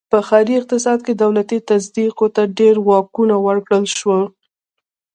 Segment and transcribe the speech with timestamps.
[0.13, 4.23] په ښاري اقتصاد کې دولتي تصدیو ته ډېر واکونه ورکړل شول.